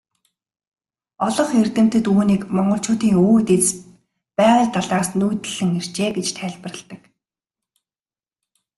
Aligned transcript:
Олонх 1.27 1.51
эрдэмтэд 1.61 2.05
үүнийг 2.11 2.43
монголчуудын 2.55 3.17
өвөг 3.21 3.39
дээдэс 3.47 3.71
Байгал 4.37 4.69
далайгаас 4.73 5.09
нүүдэллэн 5.19 5.71
иржээ 5.79 6.09
гэж 6.17 6.27
тайлбарладаг. 6.37 7.01